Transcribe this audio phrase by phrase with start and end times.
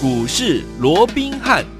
[0.00, 1.77] 股市罗宾汉。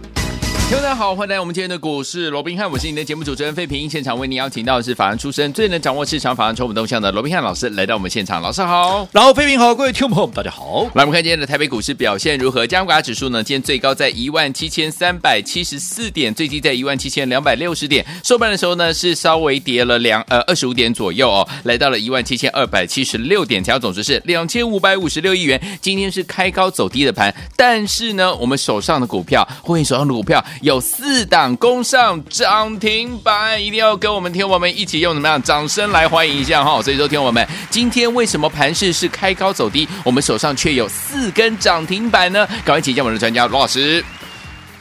[0.69, 3.89] 听众大家好，欢迎来到我们今天的股市罗宾汉，我是你的节目主持人费平。
[3.89, 8.43] 现场为您邀请到的是法案出身、最能掌握市场法案筹码动向的罗宾汉老师，来到我们现场。
[8.43, 10.83] 老师好，然后费平好，各位听众朋友们大家好。
[10.93, 12.67] 来，我们看今天的台北股市表现如何？
[12.67, 13.43] 加权指数呢？
[13.43, 18.05] 今天最高在一万七千三百七十四点，最低在一万七千两百六十点。
[18.23, 25.59] 收盘的时候呢，是稍微跌了两呃二十五点左右哦，来到了一万七千二百七十六点，成交总值是两千五百五十六亿元。
[25.81, 31.49] 今天是开高走低的盘，但是呢，我们手上的股票，或者手上的股票有四档。
[31.57, 36.81] 攻上涨停板，一定要跟我们听我们一起用怎么样掌声来欢迎一下哈！
[36.81, 42.47] 所以说，听我们今天为什么盘势是开高走低，我们手上却有四根涨停板呢？
[42.65, 44.05] 赶快请教我们的专家罗老师。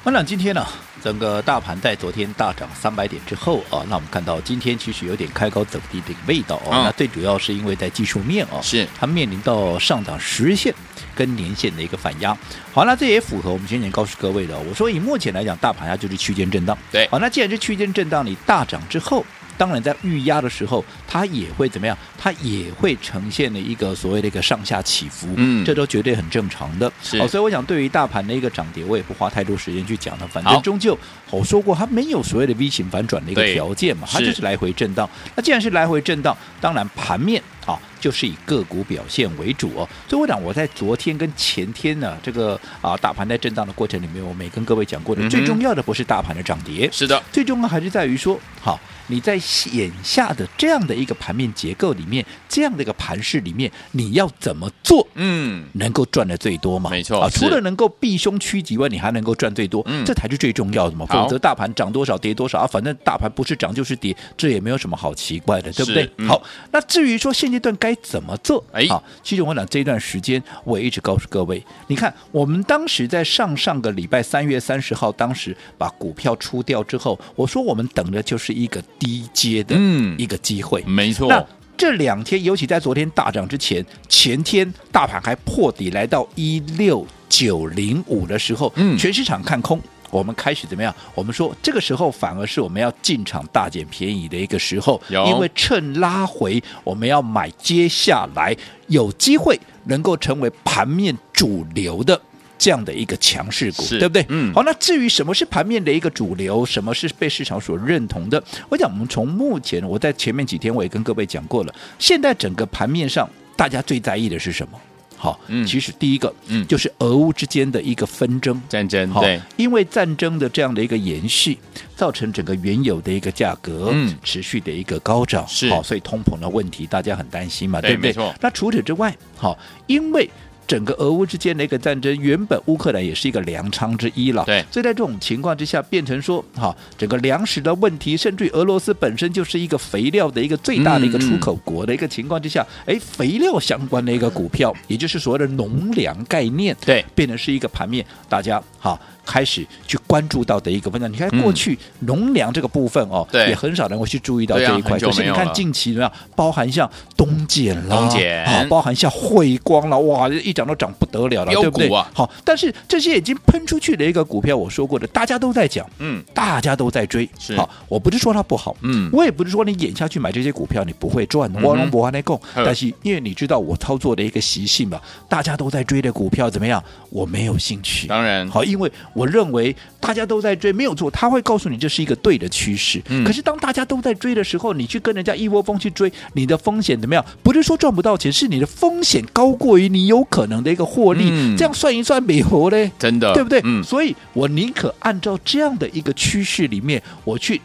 [0.03, 0.66] 班长今天呢、
[1.08, 6.72] 整个大盘在昨天大涨三百点之后啊，那我们看到今天其实有点开高走低的味道哦。
[6.74, 10.74] 嗯、那最主要是因为在技术面哦，是它面临到上涨十日线。
[11.16, 12.38] 跟年线的一个反压，
[12.72, 14.56] 好，那这也符合我们先前告诉各位的。
[14.59, 16.78] 我说以目前来讲，大盘它就是区间震荡。
[16.92, 19.26] 对，好，那既然是区间震荡，你大涨之后，
[19.58, 21.97] 当然在预压的时候，它也会怎么样？
[22.17, 25.27] 它也会呈现了一个所谓的一个上下起伏。
[25.36, 26.91] 嗯，这都绝对很正常的。
[27.02, 30.28] 是，好，所以我想对于大盘的一个涨跌，我也不花太多时间去讲了。
[30.28, 30.97] 反正终究
[31.31, 35.09] 我说过，它没有所谓的 V 型反转的一个条件嘛，它就是来回震荡。
[35.35, 37.41] 那既然是来回震荡，当然盘面。
[37.67, 39.83] 啊，就是以个股表现为主哦。
[40.08, 49.39] 所以我讲，我在昨天跟前天呢，这个啊大盘在震荡的过程里面，我没跟各位讲过的，嗯、最重要的不是大盘的涨跌，是的，最重要还是在于说，好，你在
[49.72, 56.89] 眼下的这样的一个盘面结构里面，这样的一个盘势里面，你要怎么做，嗯，能够赚的最多嘛？
[56.89, 61.05] 没错，啊，除了能够避凶趋吉外，你还能够赚最多，嗯，这才是最重要的嘛。
[61.05, 66.09] 否则大盘涨多少跌多少啊，反正大盘不是涨就是跌，这也没有什么好奇怪的，对不对？
[66.17, 66.41] 嗯、好，
[66.72, 68.63] 那至于说现阶段该怎么做？
[68.72, 79.75] 哎，好，其实我讲这一段时间，我也一直告诉各位，你看，我们当时在上上个礼拜三月三十号，当时把股票出掉之后，我说我们等的就是一个低阶的
[80.18, 81.28] 一个机会，嗯、没错。
[81.28, 81.46] 那
[81.78, 89.80] 这两天，尤其在昨天大涨之前，前天大盘还破底来到一六九零五的时候，嗯，全市场看空。
[90.09, 90.96] 我们开始怎么样？
[91.13, 98.56] 我们说这个时候反而是我们要进场大捡便宜的一个时候，有因为趁拉回我们要买，接下来
[98.88, 102.19] 有机会能够成为盘面主流的
[102.57, 104.25] 这样的一个强势股，对不对？
[104.29, 104.53] 嗯。
[104.53, 108.44] 好，那至于什么是盘面的一个主流，什么是被市场所认同的？
[108.69, 114.79] 我讲我们从目前，我在前面几天我也跟各位讲过了，现在整个盘面上大家最在意的是什么？
[115.19, 121.57] 好，嗯，其实第一个，嗯，就是俄乌之间的一个纷争战争，好对，因为战争的这样的一个延续，
[121.96, 128.09] 造成整个原油的一个价格，嗯，持续的一个高涨，是，好，所以通膨的问题大家很担心嘛，对，对不对？
[128.09, 128.31] 没错。
[128.40, 129.57] 那除此之外，好，
[129.88, 130.29] 因为。
[130.67, 148.99] 整个俄乌之间的一个战争，原本乌克兰也是一个粮仓之一了，对，所以在这种情况之下，变成说，哈，整个粮食的问题，甚至于俄罗斯本身就是一个肥料的一个最大的一个出口国的一个情况之下，哎、嗯，肥料相关的一个股票，也就是所谓的农粮概念，对，变成是一个盘面，大家哈。
[149.28, 154.98] 开始去关注到的一个分项，你看过去农粮这个部分哦，对，也很少人会去注意到这一块。
[154.98, 156.12] 可是你看近期怎么样？
[156.34, 161.90] 包含像东碱啦，东碱啊，包含像汇光啦，哇，一涨都涨不得了了，对不对？
[162.14, 176.82] 好，但是这些已经喷出去的一个股票，我说过的，大家都在讲，嗯，大家都在追，是好，我不是说它不好，嗯，我也不是说你眼下去买这些股票你不会赚，我龙博还能够，但是因为你知道我操作的一个习性吧，大家都在追的股票怎么样？
[177.09, 178.92] 我没有兴趣，当然好，因为。
[179.17, 183.01] 我认为大家都在追，没有错，他会告诉你这是一个对的趋势。
[183.09, 187.25] 嗯，可是当大家都在追的时候，你去跟人家一窝蜂去追，你的风险怎么样？
[187.41, 191.29] 不是说赚不到钱，是你的风险高过于你有可能的一个获利。
[191.31, 193.59] 嗯，这样算一算，美国嘞，真的，对不对？
[193.63, 197.59] 嗯，所以我宁可按照这样的一个趋势里面，我去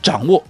[0.00, 0.40] 掌握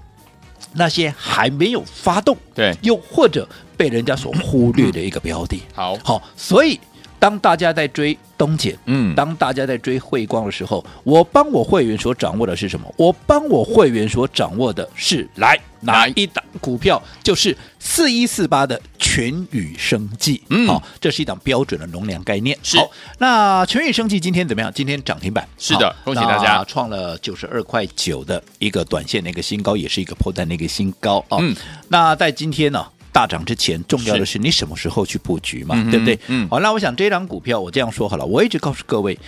[0.74, 5.62] 那些还没有发动，对，又或者被人家所忽略的一个标的。
[5.72, 6.78] 好，好，所以。
[7.22, 12.92] 当大家在追东碱，嗯，当大家在追汇光的时候，我帮我会员所掌握的是什么？
[12.96, 17.00] 我帮我会员所掌握的是来哪一档股票？
[17.22, 22.58] 就是四一四八的全宇生技，嗯，好，这是一档标准的农粮概念。
[22.60, 24.72] 是，好，那全宇生技今天怎么样？
[24.74, 31.38] 今天涨停板，是的，恭喜大家，创了九十二块九的一个短线的一个新高，也是一个波段的一个新高啊。
[31.40, 31.54] 嗯，
[31.86, 32.84] 那在今天呢？
[33.12, 36.18] 大涨之前，重要的是你什么时候去布局嘛，对不对？
[36.28, 39.18] 嗯，好，那我想这张股票，我这样说好了，我一直告诉各位，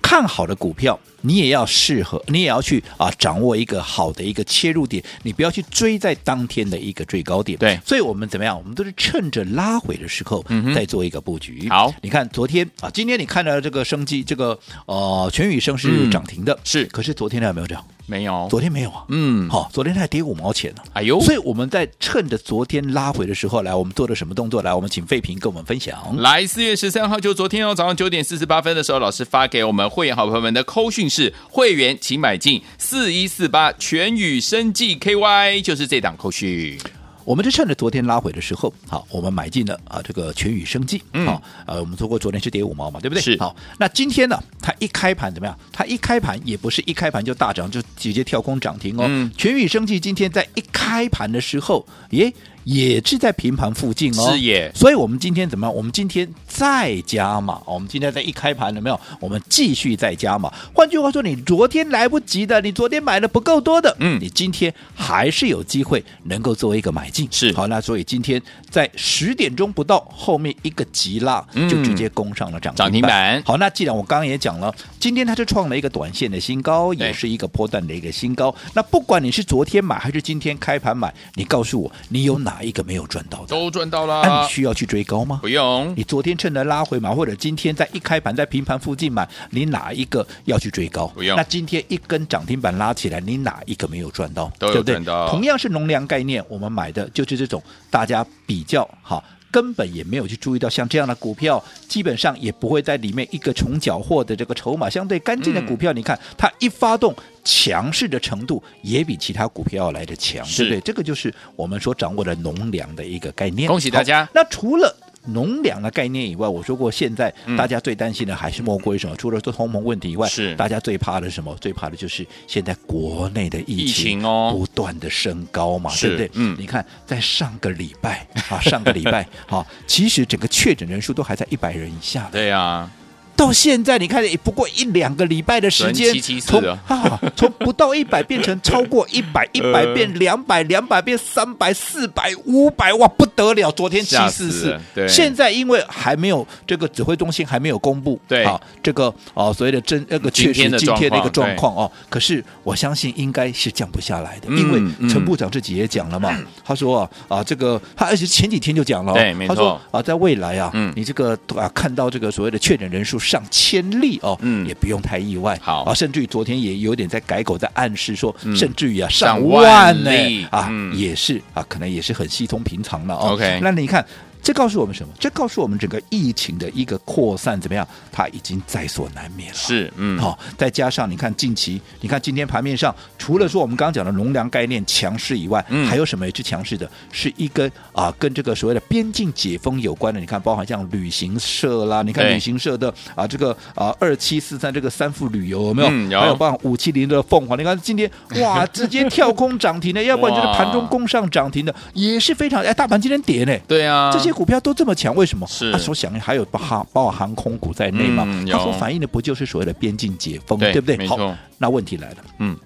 [0.00, 7.58] 看好的股票，你也要适合，你也要去啊掌握一个好的一个切入点，你不要去追在当天的一个最高点。
[7.58, 8.56] 对，所以我们怎么样？
[8.56, 11.62] 我们都是趁着拉回的时候，嗯再做一个布局。
[11.64, 17.82] 嗯、好，你看昨天啊，今天你看到这个生机，这个呃全宇生是涨停的，嗯、是，可是昨天它有没有涨？
[18.06, 19.02] 没有，昨天没有啊。
[19.08, 20.82] 嗯，好，昨天它还跌五毛钱呢。
[20.92, 24.60] 哎呦，所以我们在趁着昨天拉回的时候，来，我们做了什么动作？
[24.60, 26.14] 来，我们请费平跟我们分享。
[26.18, 36.76] 来，四月十三号就昨天哦，早上九点四十八分的时候，老师发给我们会员好朋友们的扣讯是：会员请买进四一四八全宇生技 KY，就是这档扣讯。
[37.24, 43.22] 我们就趁着昨天拉回的时候，好，我们买进了啊，这个全宇生技，嗯，好，呃，我们说过昨天是跌五毛嘛，对不对？
[43.22, 43.38] 是。
[43.38, 45.58] 好，那今天呢，它一开盘怎么样？
[45.72, 49.06] 它一开盘也不是一开盘就大涨，就直接跳空涨停哦。
[49.08, 49.30] 嗯。
[49.38, 52.32] 全宇生技今天在一开盘的时候，耶。
[52.64, 54.72] 也是在平盘附近哦，是耶。
[54.74, 55.74] 所以我们今天怎么样？
[55.74, 58.98] 我们今天再加码，我们今天在一开盘了没有？
[59.18, 60.52] 我们继续再加码。
[60.72, 67.26] 换句话说，你昨天来不及的，你昨天买的不够多的，嗯，你今天还是有机会能够作为一个买进。
[67.32, 68.40] 是好，那所以今天
[68.70, 72.76] 在十点钟不到，后面一个急拉，就直接攻上了涨停板。
[72.76, 73.42] 涨停板。
[73.44, 78.54] 好，那既然我刚刚也讲了，今天它就创了一个短线的新高，也是一个波段的一个新高。
[78.74, 83.46] 那不管你是昨天买还是今天开盘买，你告诉我，你有哪一个没有赚到的？
[83.48, 84.22] 都赚到了。
[84.22, 85.40] 那你需要去追高吗？
[85.42, 85.92] 不用。
[85.96, 91.10] 你昨天趁着拉回买，或者今天在一开盘在平盘附近买，你哪一个要去追高？
[91.34, 94.52] 那今天一根涨停板拉起来，你哪一个没有赚到？
[94.58, 95.30] 都有赚到。
[95.30, 99.24] 同样是农粮概念，我们买的就是这种大家比较好。
[99.50, 105.92] 根本也没有去注意到，像这样的股票，基本上也不会在里面一个重缴获的这个筹码相对干净的股票。
[105.92, 107.14] 嗯、你看它一发动，
[107.44, 110.80] 强势的程度也比其他股票要来的强，对不对？
[110.80, 113.68] 这个就是我们所掌握的农粮的一个概念。
[113.68, 114.28] 恭喜大家！
[114.34, 114.92] 那除了
[115.26, 119.14] 农粮的概念以外，我说过，现在大家最担心的还是莫过于什么？
[119.14, 121.56] 嗯、除了做通膨问题以外，是大家最怕的是什么？
[121.60, 126.42] 最怕的就是现在国内的疫情，哦不断的升高嘛，是对不对？
[126.42, 132.28] 嗯，你看在上个礼拜啊，上个礼拜好， 其实整个确诊人数都还在一百人以下。
[132.30, 132.90] 对呀、啊。
[133.36, 143.72] 到现在你看，也不过一两个礼拜的时间，从啊从不到一百变成超过一百， 一百变两百，两百变三百、四百、五百，哇不得了！
[143.72, 148.44] 昨天七四四，对，现在因为还没有这个指挥中心还没有公布，对。
[148.44, 163.18] 啊，这个啊所谓的真那个确实今天的一个状况哦，可是我相信应该是降不下来的，因为陈部长自己也讲了嘛， 他说啊啊这个他而且前几天就讲了，对，没错，他说啊在未来啊，你这个啊看到这个所谓的确诊人数。
[163.24, 165.58] 上千例哦，嗯，也不用太意外。
[165.62, 170.10] 好啊，甚至于昨天也有点在改口，在暗示说，嗯、甚至于啊上万呢
[170.50, 173.32] 啊，嗯、也是啊，可能也是很稀松平常了哦。
[173.32, 174.04] OK，那你看。
[174.44, 175.12] 这告诉我们什么？
[175.18, 177.88] 这告诉我们整个疫情的一个扩散怎么样？
[178.12, 179.54] 它已经在所难免了。
[179.56, 186.86] 是，嗯，好、哦，再加上你看近期，你看今天盘面上，除了说我们刚刚讲的农粮概念强势以外，嗯，还有什么也是强势的？
[187.10, 190.20] 是一根啊，跟这个所谓的边境解封有关的。
[190.20, 195.88] 你看，包含像旅行社啦，你看旅行社的啊，这个啊二七四三这个三富旅游有没有？
[195.90, 198.10] 嗯、有还有包含五七零的凤凰，你看今天
[198.42, 203.58] 哇，直接跳空涨停的，要不然就是盘中攻上涨停的，也是非常哎，大盘今天跌呢。
[203.66, 204.33] 对啊，这些。
[204.34, 205.46] 股票都这么强，为什么？
[205.46, 208.26] 是他所想的还有包含包括航空股在内嘛？
[208.50, 211.06] 他所反映的不就是所谓的边境解封，对不对？
[211.06, 211.16] 好，
[211.56, 212.58] 那问题来了，嗯，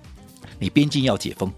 [0.58, 1.52] 你边境要解封，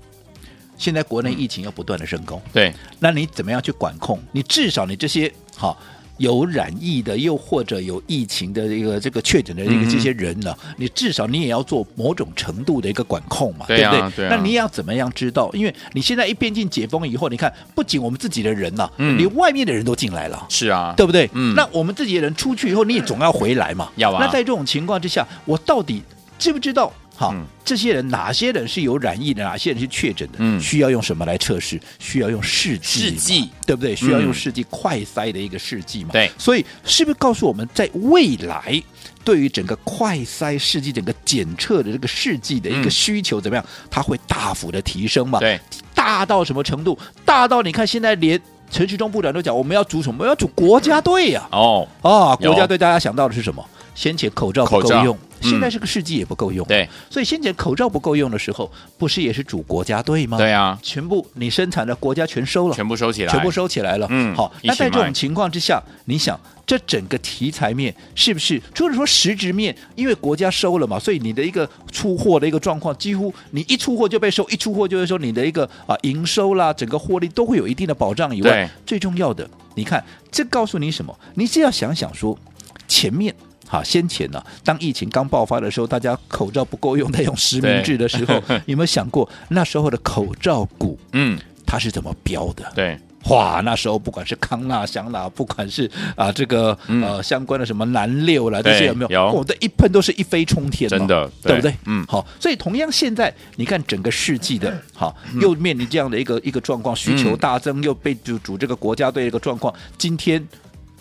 [0.77, 4.21] 现在国内疫情要不断的升高，对，那你怎么样去管控？
[4.33, 5.79] 你至少你这些好。
[6.20, 14.17] 有染疫的，又或者有疫情的一个这个确诊的一个这些人呢，嗯、你至少你也要做某种程度的一个管控嘛，对，啊、对不对？
[14.17, 15.50] 对啊、那你要怎么样知道？
[15.55, 21.29] 因为你现在一边境解封以后，你看不仅我们自己的人呐，嗯，连外面的人都进来了，是啊，对不对？
[21.32, 24.22] 嗯，那我们自己的人出去以后，你也总要回来嘛，要啊。
[24.22, 26.03] 那在这种情况之下，我到底
[26.39, 26.93] 知不知道？
[27.20, 30.39] 好，嗯、这些人哪些人是有染疫的，哪些人是确诊的？
[30.39, 31.79] 嗯，需要用什么来测试？
[31.98, 33.94] 需要用试剂，试剂对不对？
[33.94, 36.12] 需要用试剂快筛的一个试剂嘛？
[36.12, 38.82] 对，所以是不是告诉我们在未来
[39.22, 43.62] 对于整个快筛试剂、整个检测的这个试剂的一个需求怎么样？
[43.91, 45.41] 它会大幅的提升嘛？
[45.41, 45.60] 对，
[45.94, 46.98] 大到什么程度？
[47.27, 50.15] 大到你看现在连陈时中部长都讲，我们要组什么？
[50.20, 51.46] 我们要组国家队呀！
[51.53, 53.62] 哦啊，国家队大家想到的是什么？
[53.94, 55.19] 先前口罩不够用。
[55.41, 60.37] 现在这个世纪也不够用，对，所以先前口罩不够用的时候，不是也是主国家队吗？
[60.37, 64.06] 对啊，全部你生产的国家全收了，全部收起来，全部收起来了。
[64.11, 81.19] 嗯，好，那在这种情况之下，你想这整个题材面是不是除了说实质面，因为国家收了嘛，所以你的一个出货的一个状况，几乎你一出货就被收，一出货就是说你的一个啊营收啦，整个获利都会有一定的保障以外，最重要的，你看这告诉你什么？
[81.35, 82.39] 你只要想想说
[82.87, 83.35] 前面。
[83.70, 88.34] 好，先前呢、啊，当疫情刚爆发的时候，大家口罩不够用，在用实名制的时候，
[88.67, 92.65] 有没有想过那时候的口罩股，嗯，它是怎么标的？
[92.74, 92.98] 对。
[93.29, 99.31] 哇，那时候不管是康纳、香纳，不管是啊这个、嗯、呃相关的什么南六啦，这些有没有？
[99.31, 101.74] 我的、哦、一喷都是一飞冲天，真的，对，对不对？
[101.84, 110.43] 嗯，好，所以同样现在你看整个世纪的，好，又面临这样的一个一个状况，需求大增，又被主主这个国家队一个状况，今天。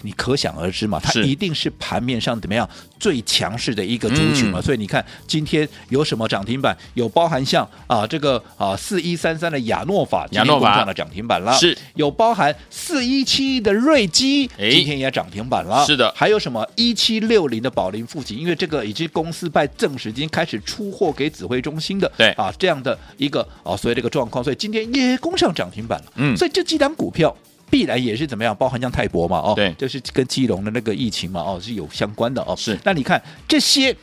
[0.02, 2.68] 你可想而知嘛，它一定是盘面上怎么样
[3.00, 6.76] 最强势的一个族群嘛，嗯、所以你看今天有什么涨停板？
[6.94, 11.78] 有包含像啊这个啊四一三三的亚诺法，今天攻上了涨停板了，是。
[11.96, 22.30] 有包含四一七一的瑞基，今天也涨停板了，是的，还有什么一七六零的宝林富锦，因为这个已经公司拜证实已经开始出货给指挥中心的，对。
[22.32, 27.36] 啊这样的一个啊所以这个状况，所以今天也攻上涨停板了，嗯，所以这几档股票。
[27.70, 28.56] 必然也是怎么样？
[28.56, 32.56] 包含像泰博嘛，哦，对，就是跟基隆的那个疫情嘛，哦，是有相关的哦。
[32.58, 33.96] 是，那你看这些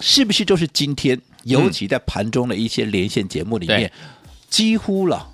[0.00, 4.08] 是不是就是今天，尤其在盘中的一些连线节目里面，嗯、
[4.48, 5.28] 几乎了。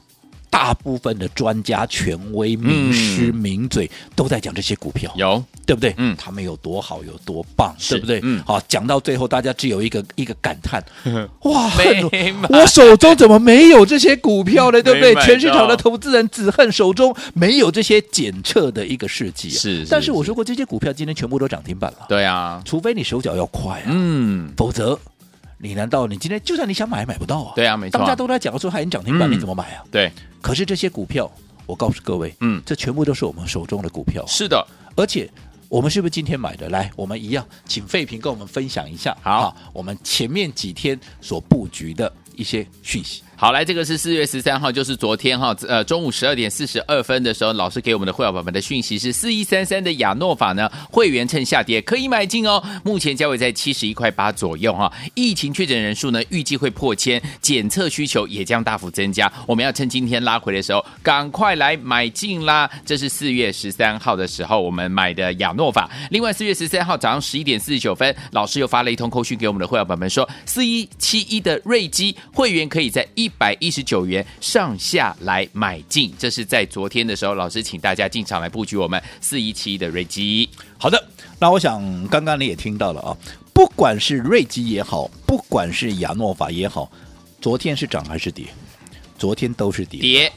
[0.58, 5.94] 大部分的专家、权威、名师、名嘴都在讲这些股票，有对不对？
[5.98, 8.18] 嗯，他们有多好，有多棒，对不对？
[8.24, 10.84] 嗯，好，讲到最后，大家只有一个一个感叹：
[11.44, 14.82] 哇，没我手中怎么没有这些股票呢？
[14.82, 15.14] 对不对？
[15.24, 19.48] 全市场的投资人只恨手中没有这些检测的一个事迹。
[19.50, 22.06] 是，但是我说过，这些股票今天全部都涨停板了。
[22.08, 24.98] 对啊，除非你手脚要快啊，嗯，否则。
[25.58, 27.52] 你难道你今天就算你想买买不到啊？
[27.54, 27.98] 对啊，没错。
[27.98, 29.82] 大家都在讲说它已经涨停板，嗯、你怎么买啊？
[29.90, 30.10] 对。
[30.40, 31.30] 可是这些股票，
[31.66, 34.24] 我告诉各位，嗯，这全部都是我们手中的股票。
[34.26, 34.64] 是的，
[34.96, 35.28] 而且
[35.68, 36.68] 我们是不是今天买的？
[36.68, 39.16] 来，我们一样，请费平跟我们分享一下。
[39.20, 43.22] 好，我们前面几天所布局的一些讯息。
[43.40, 54.92] 好，来，这个是四月十三号，就是昨天哈，呃，中午十二点四十二分的时候，老师给我们的会员宝宝们的讯息是四一三三的亚诺法呢，会员趁下跌可以买进哦，目前价位在七十一块八左右哈。
[55.14, 62.68] 疫情确诊人数呢，预计会破千，检测需求也将大幅增加，我们要趁今天拉回的时候，赶快来买进啦。
[62.84, 65.88] 这是四月十三号的时候我们买的亚诺法。
[66.10, 73.27] 另外，四月十三号早上十一点四十九分，老师又发了一通扣讯给我们的会员宝宝们说，四一七一的瑞基会员可以在一。
[73.28, 80.48] 一百一十九元上下来买进，这是在昨天的时候，老师请大家进场来布局我们四一七的瑞基。
[80.78, 81.06] 好的，
[81.38, 83.14] 那我想刚刚你也听到了啊，
[83.52, 86.90] 不管是瑞基也好，不管是亚诺法也好，
[87.38, 88.46] 昨天是涨还是跌？
[89.18, 90.00] 昨天都是跌。
[90.00, 90.32] 跌，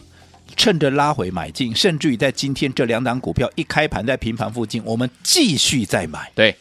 [0.58, 6.30] 趁着拉回买进，甚至于在今天这两档股票一开盘在平盘附近，我们继续再买。
[6.36, 6.54] 对。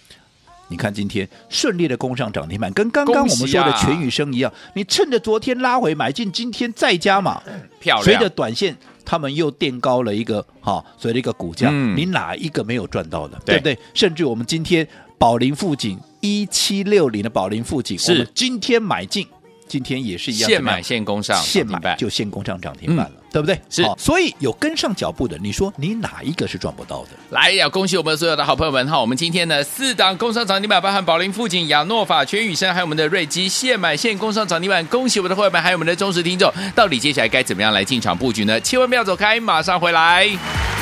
[0.70, 4.50] 你看今天顺利的攻上涨停板，跟刚刚我们说的全宇生一样。
[4.74, 7.42] 你趁着昨天拉回买进，今天再加码，
[7.80, 8.04] 漂亮。
[8.04, 13.36] 随着短线，他们又垫高了一个哈，所以一个股价，嗯、你哪一个没有赚到的？
[13.44, 13.84] 对，对不对？
[13.92, 14.86] 甚至我们今天
[15.18, 19.26] 宝林富锦一七六零的宝林富锦，是我们今天买进。
[19.70, 23.56] 今天也是一样，现买现攻上，现买就现攻上涨停板了，嗯、对不对？
[23.70, 27.10] 是，所以有跟上脚步的，你说你哪一个是赚不到的？
[27.30, 29.00] 来呀，恭喜我们所有的好朋友们哈！
[29.00, 34.84] 我们今天呢四档工商涨停板，包含宝林富锦、亚诺法、全宇生，还有我们的瑞基，现买现攻上涨停板。
[34.86, 38.60] 恭喜我们的会员们，还有我们的忠实听众，到底接下来该怎么样来进场布局呢？
[38.60, 40.79] 千万不要走开，马上回来。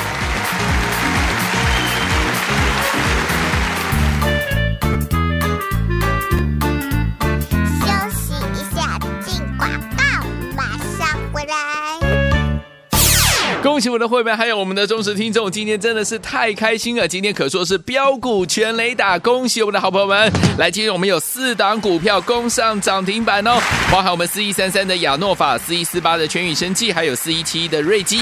[13.79, 17.07] 恭喜我的会员，还有我们的忠实听众，今天真的是太开心了！
[17.07, 20.29] 今天可说是标股全雷打，恭喜我们的好朋友们！
[20.57, 23.51] 来，今天我们有四档股票攻上涨停板哦，
[23.89, 28.19] 包含我们四一三三的亚诺法、四一四八的全宇生技，还有四一七一的瑞基，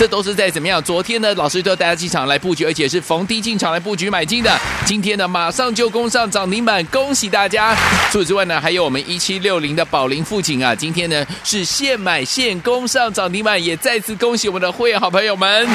[0.00, 0.82] 这都是在怎么样？
[0.82, 4.58] 昨天呢，老师都要带大家进场来布局，而且是逢低进场来布局买进的。
[4.86, 7.76] 今天呢，马上就攻上涨停板，恭喜大家！
[8.10, 14.72] 除此之外呢，还有我们一七六零的宝林富锦啊，今天呢是现买现攻上涨停板，也再次恭喜我们的。
[14.72, 15.68] 会员好朋友们，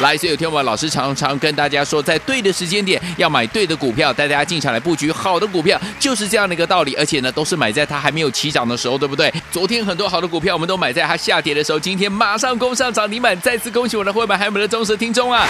[0.00, 6.94] 来，所以有天我们老师常常跟大家说，在对的时间点要买对的股票，带大家进场来布局好的股票，就是这样的一个道理。
[6.94, 9.30] 而且呢，都是买在它还没有起涨的时候，对不对？
[9.52, 15.46] 昨天很多好的股票，我们都买在它下跌的时候，今天马上攻上涨停板，再次恭喜我的会员，还有我们的忠实听众啊！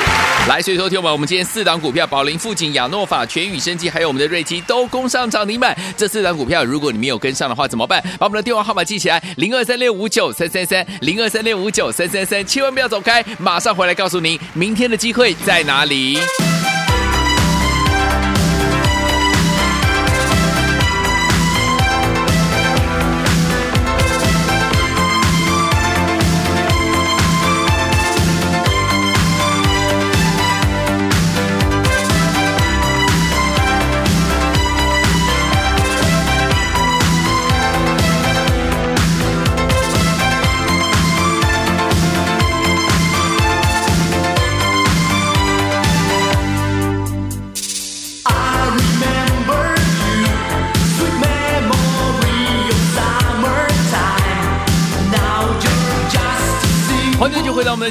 [0.48, 5.76] 来，所以说听友们，我们今天四档股票，宝林富锦、亚诺法、全宇升级，还有我们的瑞基，都攻上涨停板。
[5.96, 8.02] 这四档股票，如果你没有跟上的话，怎么办？
[8.18, 16.18] 把我们的电话号码记起来：零二三六五九三三三，零二三六五九三三三，千万不要走开，马上回来告诉您，明天的机会在哪里。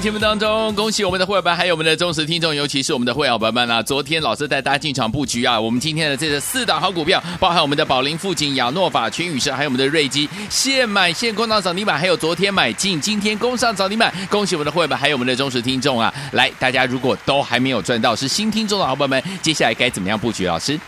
[0.05, 3.81] 节目当中，恭喜我们的会员班，还有我们的忠实听众，尤其是我们的会员伙伴们啊！
[3.81, 16.13] 昨天老师带大家进场布局啊，我们今天的这个四档好股票，包含我们的宝林富锦、亚诺法、全宇盛，还有我们的瑞基，现买现攻上涨停板，还有昨天买进，今天攻上涨停板，恭喜我们的会员班，还有我们的忠实听众啊！
[16.33, 20.45] 来，大家如果都还没有赚到，是新听众的好伙伴们，接下来该怎么样布局？
[20.45, 20.79] 老师，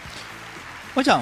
[0.93, 1.19] 我想。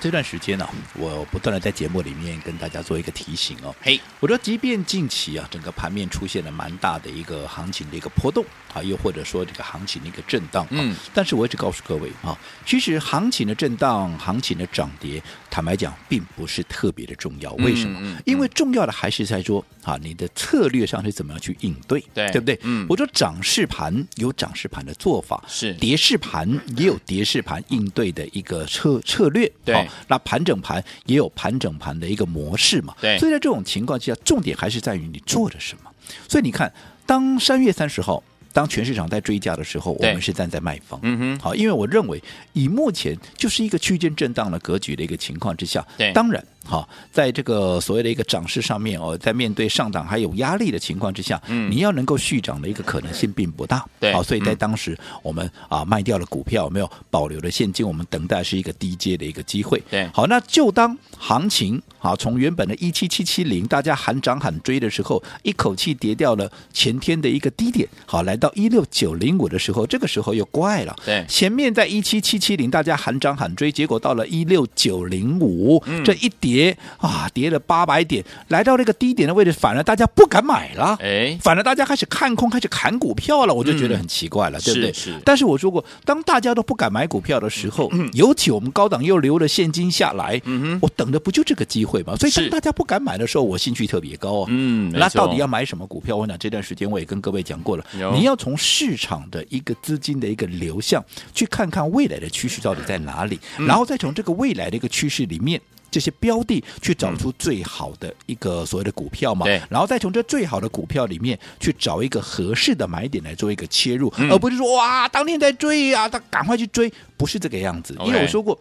[0.00, 3.74] 这段时间呢、啊，我不断的在节目里面跟大家做一个提醒哦。
[3.82, 17.52] 嘿，我说，即便近期啊，整个盘面出现了蛮大的一个行情的一个波动啊，又或者说这个行情的一个震荡，嗯，但是我一直告诉各位啊，其实行情的震荡、行情的涨跌，坦白讲，并不是特别的重要。
[17.54, 17.98] 为什么？
[18.00, 22.58] 嗯嗯嗯、因为重要的还是在说啊，你的策略上是怎么样去应对，对对不对？
[22.62, 30.82] 嗯，我说涨势盘有涨势盘的做法，是跌势盘也有跌势盘应对的一个策策略，对，哦、那盘整盘。
[31.06, 35.90] 也有盘整盘的一个模式嘛，对，所以在这种情况之下，重点还是在于你做了什么。
[36.28, 36.72] 所以你看，
[37.04, 38.22] 当三月三十号，
[38.52, 46.44] 当全市场在追价的时候，我们是站在卖方，嗯哼，好，因为我认为以目前就是一个区间震荡的格局的一个情况之下，对，当然。
[46.70, 76.59] 好，在这个所谓的一个涨势上面哦，在面对上涨还有压力的情况之下，嗯，你要能够续涨的一个可能性并不大，对，好，所以在当时我们啊卖掉了股票，没有保留了现金，我们等待是一个低阶的一个机会，对，好，那就当行情好从原本的一七七七零，大家喊涨喊追的时候，一口气跌掉了前天的一个低点，好，来到一六九零五的时候，这个时候又怪了，对，前面在一七七七零，大家喊涨喊追，结果到了一六九零五，这一跌。
[76.60, 84.92] 跌啊，跌了八百点，来到那个低点的位置，反而大家不敢买了，哎，反而大家开始看空，开始砍股票了，我就觉得很奇怪了，嗯、对不对？
[84.92, 85.12] 是。
[85.12, 92.14] 是但是我说过，当大家都不敢买股票的时候，嗯、 尤其我们高档又留了现金下来，嗯哼，我等的不就这个机会吗？
[92.16, 94.46] 所以当大家不敢买的时候，我兴趣特别高啊。
[94.50, 96.16] 嗯，那到底要买什么股票？
[96.16, 105.60] 我想这段时间我也跟各位讲过了，你要从市场的一个资金的一个流向，去看看未来的趋势到底在哪里，嗯、然后再从这个未来的一个趋势里面。
[105.90, 117.96] 这些标的去找出最好的一个所谓的股票嘛，对，然后再从这最好的股票里面去找一个合适的买点来做一个切入，嗯、而不是说哇，当天在追呀、啊，他赶快去追，不是这个样子。
[118.04, 118.58] 因为我说过，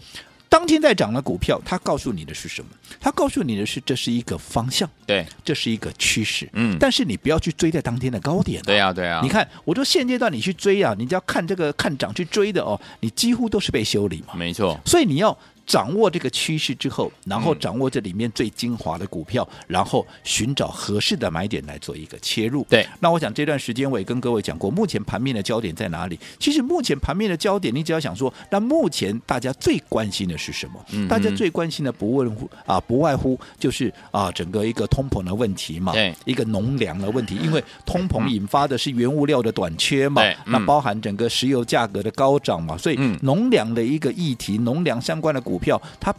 [0.49, 2.71] 当天在涨的股票，它告诉你的是什么？
[2.99, 9.19] 它告诉你的是这是一个方向，对，这是一个趋势，嗯，但是你不要去追在当天的高点、啊，对呀、啊，对呀。
[9.21, 14.79] 你看，我说现阶段你去追啊，你只要看这个看涨去追的哦，你几乎都是被修理嘛，没错。
[14.85, 15.37] 所以你要。
[15.69, 22.65] 掌握这个趋势之后，然后掌握这里面最精华的股票，嗯、然后寻找合适的买点来做一个切入。
[22.67, 26.19] 对，那我想这段时间我也跟各位讲过，目前盘面的焦点在哪里？
[26.39, 30.83] 其实目前盘面的焦点，你只要想说，那目前大家最关心的是什么？
[30.91, 46.13] 嗯、大家最关心的不问乎啊，不外乎就是啊，整个一个通膨的问题嘛，对，一个农粮的问题，因为通膨引发的是原物料的短缺嘛，对，那包含整个石油价格的高涨嘛，所以农粮的一个议题，农粮相关的股票，它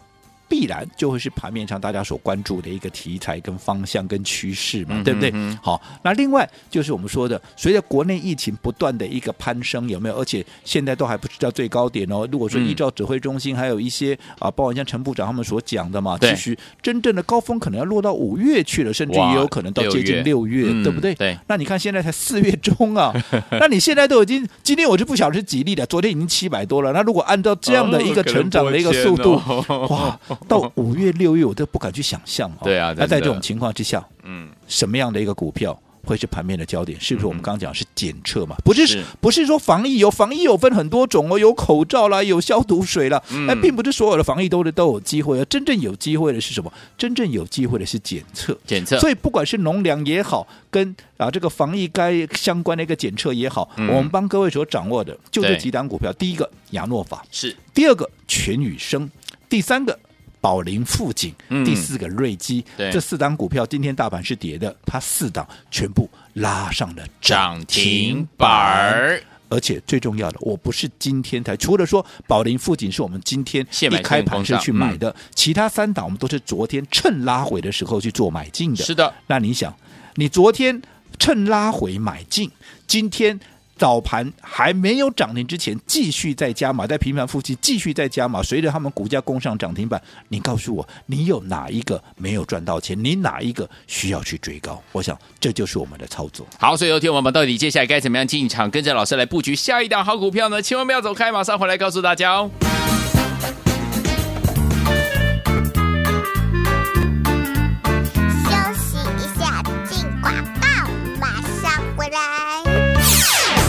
[0.50, 5.32] 必然就会是盘面上大家所关注的一个题材、跟方向、跟趋势嘛，对不对？
[5.62, 10.16] 好，那另外就是我们说的，随着国内疫情不断的一个攀升，有没有？
[10.16, 12.28] 而且现在都还不知道最高点哦。
[12.32, 21.14] 如果说依照指挥中心还有一些啊，包括像陈部长他们所讲的嘛，其实真正的高峰可能要落到五月去了，甚至也有可能到接近六月，对不对？
[21.14, 21.38] 对。
[21.46, 23.14] 那你看现在才四月中啊，
[23.52, 26.92] 那你现在都已经今天我就不晓得是几例了，昨天已经七百多了。
[26.92, 29.40] 那如果按照这样的一个成长的一个速度，
[29.88, 30.18] 哇！
[30.48, 32.64] 到五月六月，我都不敢去想象哦。
[32.64, 36.98] 对啊，那在这种情况之下，嗯，什么样的一个股票会是盘面的焦点？
[37.00, 38.57] 是不是我们刚刚讲是检测嘛？
[38.64, 43.22] 不是，不是说防疫有防疫有分很多种哦，有口罩啦，有消毒水啦。
[43.46, 45.44] 那并不是所有的防疫都都有机会啊。
[45.48, 46.72] 真正有机会的是什么？
[46.96, 48.59] 真正有机会的是检测。
[48.66, 48.98] 检测。
[48.98, 56.11] 所以不管是农粮也好，跟啊这个防疫该相关的一个检测也好，我们帮各位所掌握的就这几档股票。
[56.14, 59.09] 第一个亚诺法是，第二个全宇生，
[59.48, 59.98] 第三个。
[60.40, 78.85] 宝林富锦，第四个瑞基，嗯、这四档股票今天大盘是跌的，它四档全部拉上了涨停板，而且最重要的，我不是今天才，除了说宝林富锦是我们今天一开盘是去买的，其他三档我们都是昨天趁拉回的时候去做买进的。
[78.85, 79.74] 是的，那你想，
[80.14, 80.81] 你昨天
[81.18, 82.50] 趁拉回买进，
[82.87, 83.38] 今天。
[83.80, 88.42] 早盘还没有涨停之前，继续在加码，在平盘附近继续在加码。
[88.42, 93.02] 随着他们股价攻上涨停板，你告诉我，你有哪一个没有赚到钱？
[93.02, 94.82] 你哪一个需要去追高？
[94.92, 96.46] 我想这就是我们的操作。
[96.58, 100.60] 好，所以有天我们到底接下来该怎么样进场，跟着老师来布局下一档好股票呢？
[100.60, 102.50] 千万不要走开，马上回来告诉大家哦。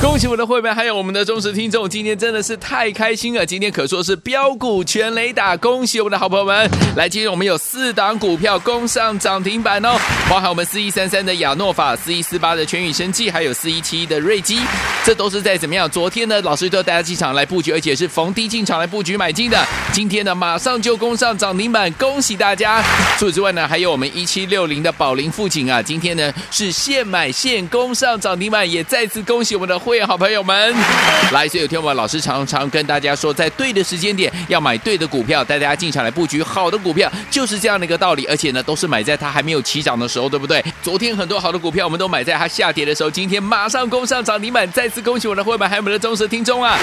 [0.01, 3.45] 恭喜我们的会员，还有我们的忠实听众，今天真的是太开心了！
[3.45, 6.67] 今天可说是标股全雷打，恭喜我们的好朋友们！
[6.95, 9.95] 来，今天我们有四档股票攻上涨停板哦，
[10.27, 14.57] 包含我们四一三三的亚诺法、四一四八的全宇生技，还有四一七一的瑞基，
[15.03, 15.89] 这都是在怎么样？
[15.89, 19.65] 昨天呢，老师都带大家进场来布局，而且是逢低进场来布局买进的。
[19.91, 22.83] 今天呢，马上就攻上涨停板，恭喜大家！
[23.17, 30.75] 除此之外呢，还有我们一七六零的宝林富锦啊，今天呢是现买现攻上涨停板，也再次恭喜我们的会员好朋友们。
[31.31, 38.25] 来，所以有天我们老师常常跟大家说，在对的时间点要买对的股票，带大家进场来布局好的股票，就是这样的一个道理。
[38.25, 40.63] 而且呢，都是买在它还没有起涨的时候，对不对？
[40.83, 46.77] 昨天很多好的股票，我们都买在它下跌的时候，今天马上攻上涨停板，再次恭喜我的会员，还有我们的忠实听众啊！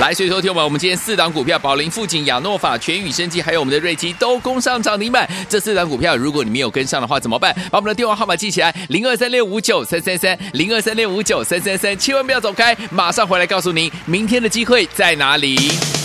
[0.00, 5.28] 来，所以说听我们，我们今天四档股票，宝林、富锦、亚诺法、全宇升机，还有我们的瑞基，都攻上涨停板。
[5.48, 7.54] 这四档股票，如果你没有跟上的话，怎么办？
[7.70, 13.90] 把我们的电话号码记起来，零二三六五九三三三，零二三六五九三三三，千万不要走开，马上回来告诉您。
[14.04, 16.01] 明天的机会在哪里？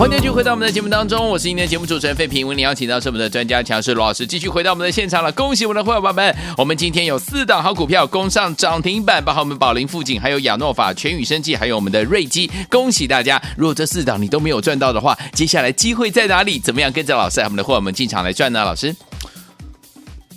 [0.00, 2.48] 欢迎继续回到我们的节目当中，我是今天的节目主持人费平。
[2.48, 5.30] 为您邀请到是我们的专家强势罗老师，继续回到我们的现场了。
[5.32, 12.50] 恭喜我们的会员宝们，我们今天有四档好股票攻上涨停板，包括我们宝林、富锦，还有亚诺法、全宇生技，还有我们的瑞基。
[12.70, 13.38] 恭喜大家！
[13.58, 16.58] 如果这四档你都没有赚到的话，接下来机会在哪里？
[16.58, 18.64] 怎么样跟着老师，我们的会员们进场来赚呢？
[18.64, 18.96] 老师，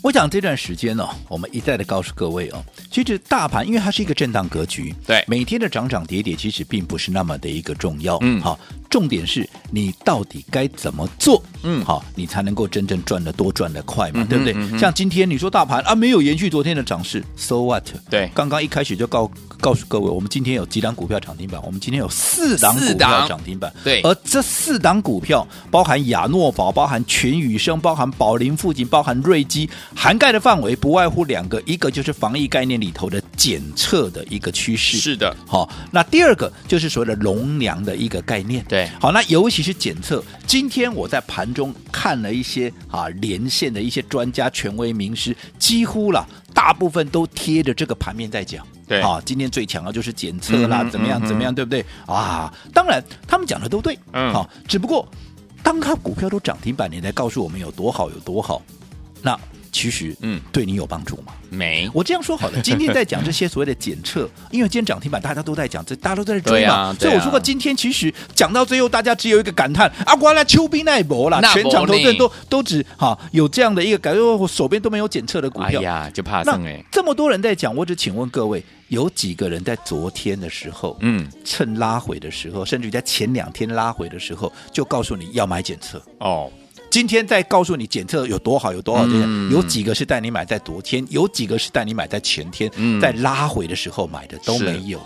[0.02, 8.60] 我想这段时间呢、哦，我们一再的告诉各位哦，其实大盘因为它是一个震荡格局，对，每天的涨涨跌跌其实并不是那么的一个重要，嗯，好。
[8.93, 14.53] 重点是你到底该怎么做，嗯，好，你才能够真正赚得多、赚得快嘛，嗯、对不对？
[14.56, 17.84] 嗯、像今天你说大盘啊，没有延续昨天的涨势，so what？
[18.08, 19.27] 对，刚刚一开始就告
[19.60, 38.83] 告诉各位，我们今天有几档股票涨停板，我们今天有四档股票涨停板，对，而这四档股票包含亚诺宝、包含全宇生、包含宝林富锦、包含瑞基，涵盖的范围不外乎两个，一个就是防疫概念里头的检测的一个趋势，是的，好，那第二个就是所谓的农粮的一个概念，对。
[39.00, 40.24] 好，那尤其是检测。
[40.46, 48.65] 今天我在盘中看了一些啊连线的一些专家、权威名师，几乎了大部分都贴着这个盘面在讲。
[48.88, 51.86] 对啊，今天最强的就是检测啦，嗯、怎么样怎么样，对不对？
[52.06, 55.08] 啊，当然他们讲的都对，嗯，好，只不过
[55.62, 58.62] 当他股票都涨停板，你来告诉我们有多好有多好，
[59.22, 59.39] 那。
[59.73, 61.33] 其实，嗯，对你有帮助吗？
[61.49, 61.89] 没。
[61.93, 66.73] 我这样说好了， 今天在讲这些所谓的检测，因为今天涨停板，大家都在讲，这大家都在追嘛。
[66.73, 76.81] 啊、所以我说过，今天其实讲到最后，大家只有一个感叹：啊，原来邱斌那一波了，全场投资人都都只哈有这样的一个感觉，我手边都没有检测的股票，哎呀，就怕剩哎。
[76.91, 86.51] 这么多人在讲，我只请问各位，有几个人在昨天的时候，嗯，趁拉回的时候，甚至于在前两天拉回的时候，就告诉你要买检测哦？
[86.93, 94.99] 今天再告诉你检测有多好有多好，嗯、有几个是带你买在昨天，有几个是带你买在前天，嗯、在拉回的时候买的都没有，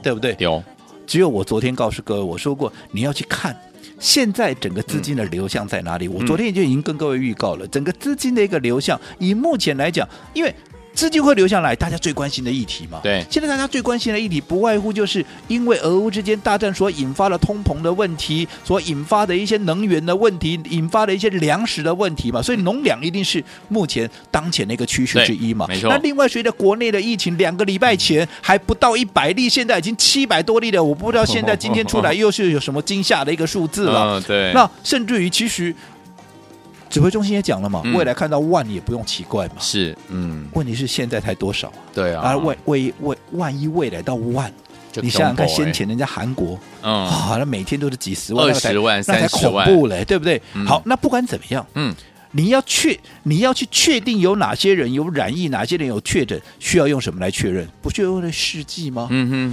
[0.00, 0.36] 对不对？
[0.38, 0.62] 有，
[1.08, 3.52] 只有我昨天告诉各位，我说过你要去看
[3.98, 6.06] 现在整个资金的流向在哪里。
[6.06, 10.54] 嗯、我昨天就已经跟各位预告了，整个资金的一个流向，以目前来讲，因为。
[10.94, 13.00] 资金会流向来，大家最关心的议题嘛？
[13.02, 22.40] 对，现在大家最关心的议题，不外乎就是因为俄乌之间大战所引发的通膨的问题，所引发的一些能源的问题，引发的一些粮食的问题嘛。
[22.40, 25.66] 所以农粮一定是目前当前的一个趋势之一嘛。
[25.68, 25.90] 没错。
[25.90, 30.82] 那另外随着国内的疫情，两个礼拜前还不到一百例，现在已经七百多例了。
[30.82, 34.14] 我不知道现在今天出来又是有什么惊吓的一个数字了。
[34.16, 34.52] 嗯，对。
[34.52, 35.74] 那甚至于其实。
[36.90, 39.54] 指挥中心也讲了嘛，嗯、未来看到万也不用奇怪嘛。
[39.58, 40.48] 是，嗯。
[40.52, 41.74] 问题是现在才多少啊？
[41.94, 42.22] 对啊。
[42.22, 50.40] 啊，未未未，万一未来到万，欸、你想想看，先前人家韩国，嗯，好像每天都是几十万、二十万、那才恐怖嘞，对不对？
[50.54, 51.94] 嗯、好，那不管怎么样，嗯。
[52.36, 57.66] 你要确你要去确定有哪些人有染疫，哪些人有确诊，需要用什么来确认？
[57.80, 59.08] 不需要用的试剂吗？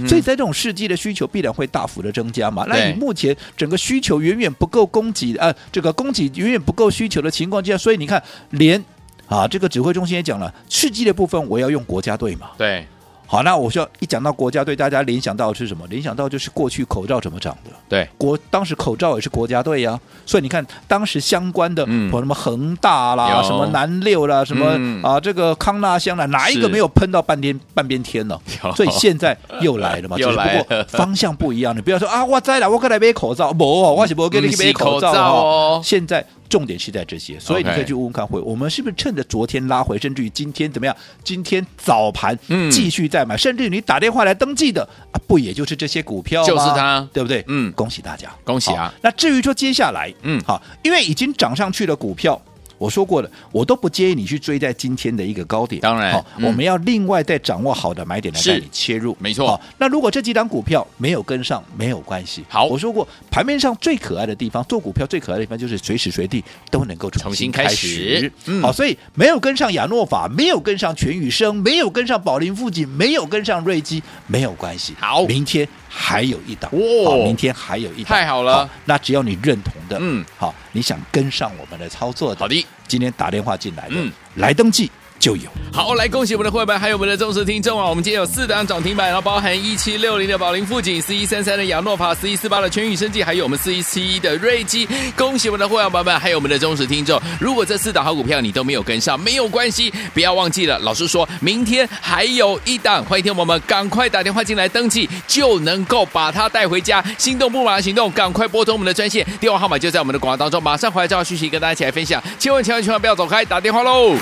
[0.08, 2.66] 所以在这种试剂的需求必然会大幅的增加嘛。
[2.68, 8.84] 那你目前整个需求远远不够供给，呃，这个供给远远不够需求的情况之下，所以你看，连
[9.26, 12.50] 啊这个指挥中心也讲了，试剂的部分我要用国家队嘛。
[12.58, 12.84] 对。
[13.32, 15.86] 好，那我说一讲到国家队，大家联想到的是什么？
[15.86, 17.70] 联想到就是过去口罩怎么涨的？
[17.88, 28.38] 对，国当时口罩也是国家队呀、啊，所以你看当时相关的，嗯，什么恒大啦，什么南六啦，什么、嗯、啊，这个康纳香啦，哪一个没有喷到半天半边天呢？
[28.76, 31.74] 所以现在又来了嘛， 只不过方向不一样。
[31.74, 35.80] 你不要说啊，我在了，我过来买口罩，不，我是不给你买口罩哦。
[35.82, 36.22] 现在。
[36.52, 40.94] 重点是在这些，所以你可以去问问看会，我们是不是趁着昨天拉回，甚至于今天怎么样？
[41.24, 42.38] 今天早盘
[42.70, 46.46] 继续再买，嗯、甚至于你打电话来登记的啊，不也就是这些股票吗？
[46.46, 47.42] 就是它，对不对？
[47.48, 48.92] 嗯，恭喜大家，恭喜啊！
[49.00, 52.38] 那至于说接下来，嗯，好，因为已经涨上去的股票。
[52.82, 55.80] 我说过了，我都不建议你去追在今天的一个高点。
[55.80, 59.16] 当然，好，我们要另外再掌握好的买点来带你切入。
[59.20, 59.60] 没错。
[59.78, 62.44] 那如果这几档股票没有跟上，没有关系。
[62.48, 66.42] 好，我说过，盘面上最可爱的地方，做股票最可爱的地方就是随时随地
[66.72, 68.30] 都能够重新开始。
[68.46, 74.94] 嗯，好，所以没有跟上亚诺法，没有跟上全宇生，没有跟上宝林富锦，没有跟上瑞基，没有关系。
[74.98, 76.70] 好，明天还有一档。
[77.04, 78.06] 好，明天还有一档。
[78.06, 78.68] 太好了。
[78.86, 82.66] 那只要你认同的，嗯，好，你想跟上我们的操作的，好的。
[82.88, 84.90] 今天打电话进来的，嗯，来登记。
[85.22, 87.88] 就有好，来恭喜我们的会员，还有我们的忠实听众啊！
[87.88, 94.86] 我们今天有四档涨停板，然后包含一七六零的宝林富锦、四一三三的亚诺法、四一四八的全宇生技，还有我们四一七一的瑞基。
[95.16, 97.18] 恭喜我们的会员朋友们，还有我们的忠实听众。
[97.40, 100.78] 如果这四档好股票你都没有跟上，没有关系，不要忘记了。
[100.80, 107.02] 老师说明天还有一档，欢迎听我们赶快打电话进来登记，就能够把它带回家。
[107.16, 110.62] 心动不马上行动，赶快拨通我们的专线，电话号码就在我们的广告当中。
[110.62, 112.22] 马上回来，这条讯息跟大家一起来分享。
[112.38, 114.14] 千万千万千万不要走开，打电话喽！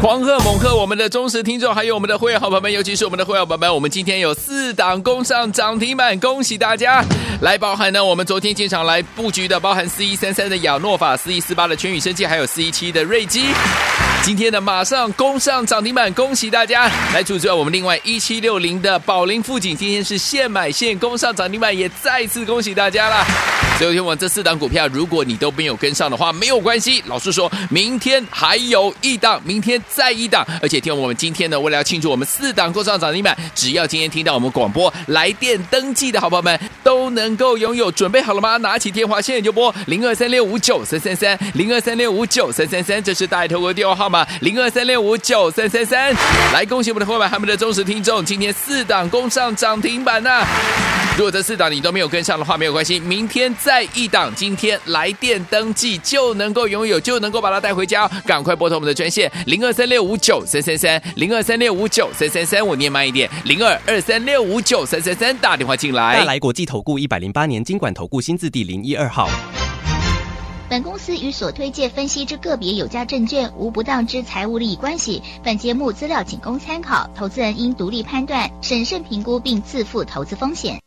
[0.00, 7.04] 狂贺猛贺我们的忠实听众，还有我们的会员好朋友们，尤其是我们的会员朋友们，我们今天有四档攻上涨停板，恭喜大家！
[7.42, 13.48] 来，包含呢，我们昨天进场来布局的，包含四一三三的亚诺法、四一四八的全宇生技，还有四一七的瑞基。
[14.22, 16.90] 今天呢，马上攻上涨停板，恭喜大家！
[17.12, 23.26] 来，主持我们另外一七六零的宝林富锦，今天是现买现攻上涨停板，也再次恭喜大家了。
[23.80, 29.82] 所以，听我这四档股票，如果你都没有跟上的话，没有关系，老师说明天还有一档，明天。
[29.88, 37.90] 再一档，而且听我们今天呢，为了要庆祝我们四档攻上涨停板，只要今天听到我们广播来电登记的好朋友们，都能够拥有。
[37.90, 38.58] 准备好了吗？
[38.58, 46.14] 拿起电话，现在就拨零二三六五九三三三零二三六五九三三三，这是大爱投的电话号码零二三六五九三三三。
[46.52, 50.44] 来，恭喜我们的伙伴，他们的忠实听众，今天四档攻上涨停板呐、
[51.20, 58.08] 如果这四档你都没有跟上的话，没有关系，明天再一档，今天来电登记就能够拥有，就能够把它带回家。
[58.24, 66.16] 赶快拨通我们的专线零二三六五九三三三零二三六五九三三三，我念慢一点零二二三六五九三三三，打电话进来。
[66.16, 69.28] 大来国际投顾一百零八年经管投顾新字第零一二号。
[70.70, 75.22] 本公司与所推介分析之个别有价证券无不当之财务利益关系。
[75.44, 80.80] 本节目资料仅供参考，投资人应独立判断、审慎评估并自负投资风险。